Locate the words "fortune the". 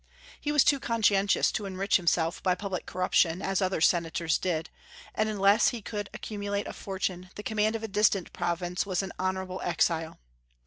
6.73-7.43